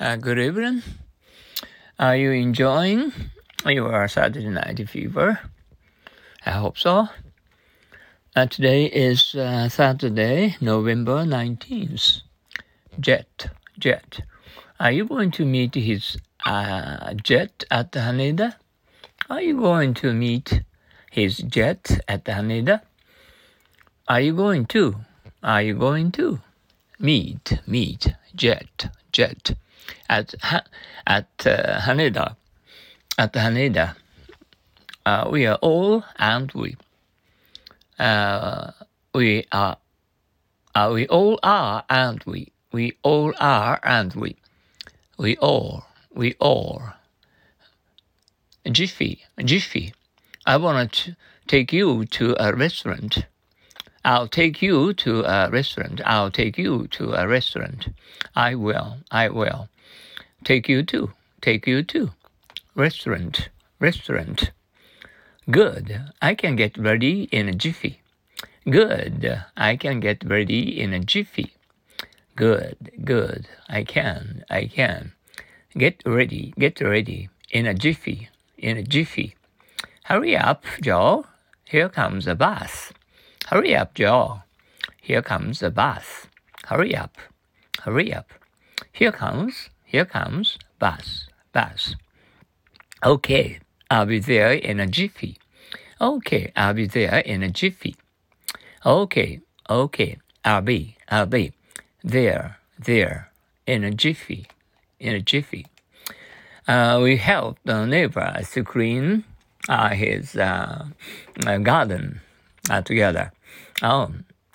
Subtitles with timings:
[0.00, 0.82] Uh, good evening.
[2.00, 3.12] Are you enjoying
[3.64, 5.38] your Saturday Night Fever?
[6.44, 7.06] I hope so.
[8.34, 12.22] Uh, today is uh, Saturday, November 19th.
[12.98, 13.46] Jet,
[13.78, 14.22] Jet.
[14.80, 18.56] Are you going to meet his uh, jet at the Haneda?
[19.30, 20.64] Are you going to meet
[21.12, 22.80] his jet at the Haneda?
[24.08, 24.96] Are you going to?
[25.40, 26.40] Are you going to?
[26.98, 29.54] Meet, meet, jet, jet
[30.08, 30.34] at
[31.06, 32.36] at uh, Haneda,
[33.18, 33.96] at Haneda.
[35.06, 36.76] Uh, we are all and we.
[37.98, 38.70] Uh,
[39.14, 39.76] we are.
[40.74, 42.52] Uh, we all are and we.
[42.72, 44.36] We all are and we.
[45.18, 45.84] We all.
[46.12, 46.82] We all.
[48.70, 49.92] Jiffy, Jiffy.
[50.46, 53.26] I want to take you to a restaurant.
[54.04, 56.02] I'll take you to a restaurant.
[56.04, 57.88] I'll take you to a restaurant.
[58.36, 58.98] I will.
[59.10, 59.68] I will.
[60.44, 61.12] Take you to.
[61.40, 62.10] Take you to.
[62.74, 63.48] Restaurant.
[63.80, 64.50] Restaurant.
[65.50, 66.02] Good.
[66.20, 68.02] I can get ready in a jiffy.
[68.68, 69.42] Good.
[69.56, 71.54] I can get ready in a jiffy.
[72.36, 72.76] Good.
[73.04, 73.48] Good.
[73.68, 74.44] I can.
[74.50, 75.12] I can.
[75.76, 76.52] Get ready.
[76.58, 78.28] Get ready in a jiffy.
[78.58, 79.34] In a jiffy.
[80.04, 81.24] Hurry up, Joe.
[81.64, 82.92] Here comes a bus.
[83.48, 84.42] Hurry up, Joe.
[85.00, 86.26] Here comes the bus.
[86.64, 87.18] Hurry up.
[87.82, 88.30] Hurry up.
[88.90, 91.94] Here comes, here comes bus, bus.
[93.04, 93.58] Okay,
[93.90, 95.36] I'll be there in a jiffy.
[96.00, 97.96] Okay, I'll be there in a jiffy.
[98.86, 101.52] Okay, okay, I'll be, I'll be
[102.02, 103.30] there, there,
[103.66, 104.46] in a jiffy,
[104.98, 105.66] in a jiffy.
[106.66, 109.24] Uh, we helped the neighbor to clean
[109.68, 110.86] uh, his uh,
[111.62, 112.22] garden
[112.70, 113.32] uh, together.
[113.82, 114.12] Oh,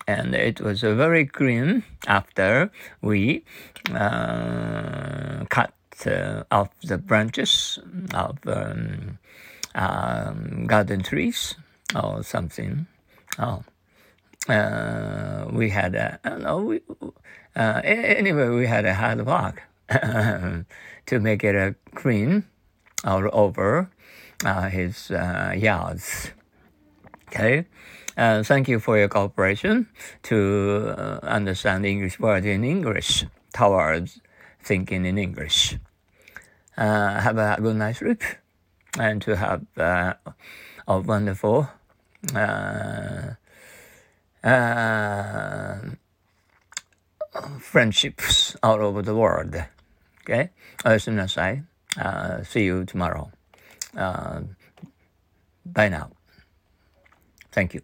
[0.08, 3.44] and it was very green after we
[3.94, 5.74] uh, cut
[6.06, 7.80] uh, off the branches
[8.14, 9.20] of um,
[9.76, 11.56] um, garden trees
[11.96, 12.88] or something.
[13.38, 13.64] Oh,
[14.48, 16.82] uh, we had a, no, we,
[17.56, 22.46] uh, anyway, we had a hard work to make it a green
[23.04, 23.92] all over
[24.46, 26.32] uh, his uh, yards.
[27.40, 27.66] Okay.
[28.18, 29.88] Uh, thank you for your cooperation
[30.24, 33.24] to uh, understand English words in English
[33.54, 34.20] towards
[34.62, 35.78] thinking in English.
[36.76, 38.24] Uh, have a good night's sleep
[39.00, 40.16] and to have uh,
[40.86, 41.70] a wonderful
[42.36, 43.36] uh,
[44.44, 45.78] uh,
[47.62, 49.56] friendships all over the world.
[50.24, 50.50] Okay,
[50.84, 51.64] as soon as I
[52.44, 53.32] see you tomorrow.
[53.96, 56.19] bye now.
[57.52, 57.82] Thank you.